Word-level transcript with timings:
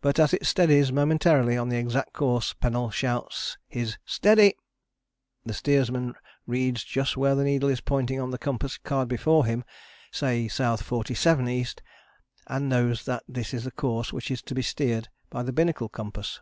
But 0.00 0.18
as 0.18 0.34
it 0.34 0.44
steadies 0.44 0.90
momentarily 0.90 1.56
on 1.56 1.68
the 1.68 1.76
exact 1.76 2.14
course 2.14 2.52
Pennell 2.52 2.90
shouts 2.90 3.58
his 3.68 3.96
"Steady," 4.04 4.56
the 5.46 5.54
steersman 5.54 6.16
reads 6.48 6.82
just 6.82 7.16
where 7.16 7.36
the 7.36 7.44
needle 7.44 7.68
is 7.68 7.80
pointing 7.80 8.20
on 8.20 8.32
the 8.32 8.38
compass 8.38 8.76
card 8.76 9.06
before 9.06 9.46
him, 9.46 9.62
say 10.10 10.46
S. 10.46 10.82
47 10.82 11.46
E., 11.48 11.64
and 12.48 12.68
knows 12.68 13.04
that 13.04 13.22
this 13.28 13.54
is 13.54 13.62
the 13.62 13.70
course 13.70 14.12
which 14.12 14.32
is 14.32 14.42
to 14.42 14.54
be 14.56 14.62
steered 14.62 15.10
by 15.30 15.44
the 15.44 15.52
binnacle 15.52 15.88
compass. 15.88 16.40